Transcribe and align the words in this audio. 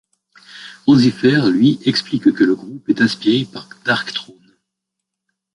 Enzifer, 0.87 1.51
lui, 1.51 1.79
explique 1.85 2.33
que 2.33 2.43
le 2.43 2.55
groupe 2.55 2.89
est 2.89 3.03
inspiré 3.03 3.45
par 3.45 3.69
Darkthrone. 3.85 4.57